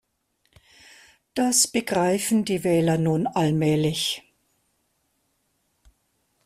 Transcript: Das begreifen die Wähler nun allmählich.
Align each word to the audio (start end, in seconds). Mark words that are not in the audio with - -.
Das 1.35 1.67
begreifen 1.67 2.43
die 2.43 2.63
Wähler 2.63 2.97
nun 2.97 3.27
allmählich. 3.27 4.23